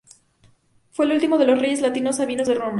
[0.89, 2.69] Fue el último de los reyes latino-sabinos de Roma.